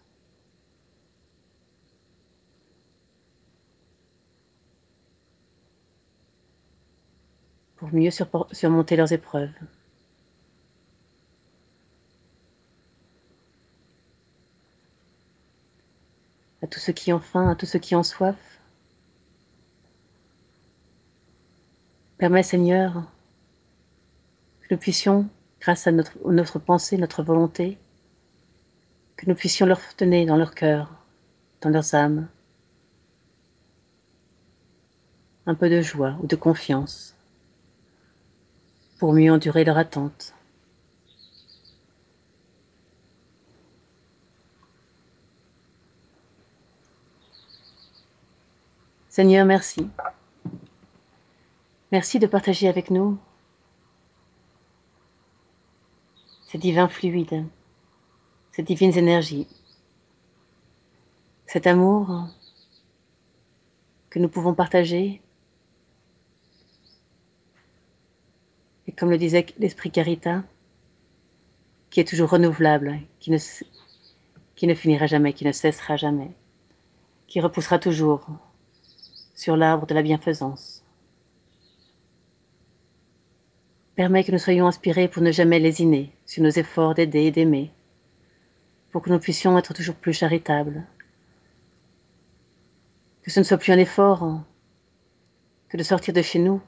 pour 7.75 7.93
mieux 7.93 8.11
surmonter 8.51 8.95
leurs 8.95 9.13
épreuves. 9.13 9.51
Tous 16.69 16.79
ceux 16.79 16.93
qui 16.93 17.11
ont 17.13 17.19
faim, 17.19 17.49
à 17.49 17.55
tous 17.55 17.65
ceux 17.65 17.79
qui 17.79 17.95
ont 17.95 18.03
soif, 18.03 18.35
permets 22.17 22.43
Seigneur 22.43 23.03
que 24.61 24.73
nous 24.73 24.79
puissions 24.79 25.27
grâce 25.61 25.87
à 25.87 25.91
notre, 25.91 26.17
notre 26.29 26.59
pensée, 26.59 26.97
notre 26.97 27.23
volonté, 27.23 27.77
que 29.17 29.25
nous 29.27 29.35
puissions 29.35 29.65
leur 29.65 29.81
tenir 29.95 30.27
dans 30.27 30.37
leur 30.37 30.53
cœur, 30.53 30.93
dans 31.61 31.69
leurs 31.69 31.95
âmes, 31.95 32.27
un 35.45 35.55
peu 35.55 35.69
de 35.69 35.81
joie 35.81 36.15
ou 36.21 36.27
de 36.27 36.35
confiance 36.35 37.15
pour 38.99 39.13
mieux 39.13 39.31
endurer 39.31 39.63
leur 39.63 39.77
attente. 39.77 40.33
Seigneur, 49.19 49.45
merci. 49.45 49.85
Merci 51.91 52.19
de 52.19 52.25
partager 52.25 52.69
avec 52.69 52.89
nous 52.89 53.17
ces 56.47 56.57
divins 56.57 56.87
fluides, 56.87 57.45
ces 58.53 58.63
divines 58.63 58.97
énergies, 58.97 59.45
cet 61.47 61.67
amour 61.67 62.29
que 64.09 64.19
nous 64.19 64.29
pouvons 64.29 64.53
partager. 64.53 65.21
Et 68.87 68.93
comme 68.93 69.09
le 69.09 69.17
disait 69.17 69.47
l'esprit 69.57 69.91
Carita, 69.91 70.43
qui 71.89 71.99
est 71.99 72.07
toujours 72.07 72.29
renouvelable, 72.29 73.01
qui 73.19 73.31
ne, 73.31 73.37
qui 74.55 74.65
ne 74.65 74.75
finira 74.75 75.07
jamais, 75.07 75.33
qui 75.33 75.43
ne 75.43 75.51
cessera 75.51 75.97
jamais, 75.97 76.31
qui 77.27 77.41
repoussera 77.41 77.79
toujours 77.79 78.25
sur 79.39 79.55
l'arbre 79.55 79.87
de 79.87 79.93
la 79.93 80.01
bienfaisance. 80.01 80.83
Permet 83.95 84.25
que 84.25 84.33
nous 84.33 84.37
soyons 84.37 84.67
inspirés 84.67 85.07
pour 85.07 85.23
ne 85.23 85.31
jamais 85.31 85.59
lésiner 85.59 86.11
sur 86.25 86.43
nos 86.43 86.49
efforts 86.49 86.93
d'aider 86.93 87.21
et 87.21 87.31
d'aimer, 87.31 87.71
pour 88.91 89.01
que 89.01 89.09
nous 89.09 89.19
puissions 89.19 89.57
être 89.57 89.73
toujours 89.73 89.95
plus 89.95 90.11
charitables. 90.11 90.83
Que 93.21 93.31
ce 93.31 93.39
ne 93.39 93.45
soit 93.45 93.57
plus 93.57 93.71
un 93.71 93.77
effort 93.77 94.41
que 95.69 95.77
de 95.77 95.83
sortir 95.83 96.13
de 96.13 96.21
chez 96.21 96.39
nous 96.39 96.59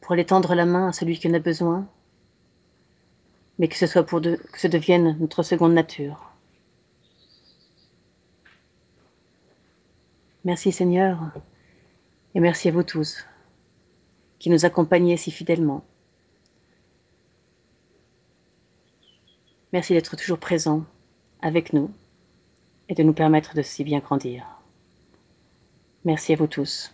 pour 0.00 0.12
aller 0.12 0.26
tendre 0.26 0.56
la 0.56 0.66
main 0.66 0.88
à 0.88 0.92
celui 0.92 1.16
qui 1.16 1.28
en 1.28 1.34
a 1.34 1.38
besoin, 1.38 1.86
mais 3.60 3.68
que 3.68 3.76
ce 3.76 3.86
soit 3.86 4.04
pour 4.04 4.20
que 4.20 4.36
ce 4.56 4.66
devienne 4.66 5.16
notre 5.20 5.44
seconde 5.44 5.74
nature. 5.74 6.32
Merci 10.44 10.72
Seigneur, 10.72 11.30
et 12.34 12.40
merci 12.40 12.68
à 12.68 12.72
vous 12.72 12.82
tous 12.82 13.24
qui 14.38 14.50
nous 14.50 14.64
accompagnez 14.64 15.16
si 15.16 15.30
fidèlement. 15.30 15.84
Merci 19.72 19.92
d'être 19.94 20.16
toujours 20.16 20.38
présent 20.38 20.84
avec 21.40 21.72
nous 21.72 21.90
et 22.88 22.94
de 22.94 23.02
nous 23.02 23.12
permettre 23.12 23.54
de 23.54 23.62
si 23.62 23.82
bien 23.82 23.98
grandir. 23.98 24.46
Merci 26.04 26.32
à 26.32 26.36
vous 26.36 26.46
tous. 26.46 26.93